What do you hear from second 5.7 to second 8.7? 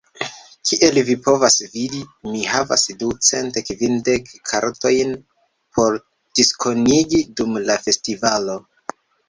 por diskonigi dum la festivalo.